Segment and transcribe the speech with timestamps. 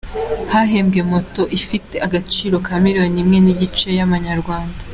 [0.51, 4.79] Yahembwe moto ifite agaciro ka Miliyoni imwe n'igice y'amanyarwanda.